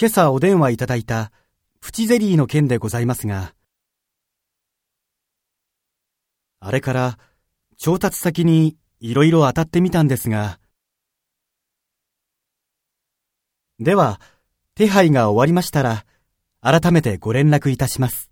[0.00, 1.32] 今朝お電話いただいた
[1.80, 3.52] プチゼリーの件でございますが、
[6.60, 7.18] あれから
[7.76, 10.60] 調達先にいろいろ当たってみたんですが、
[13.80, 14.20] では、
[14.76, 16.06] 手配が終わりましたら、
[16.60, 18.30] 改めてご連絡いたします。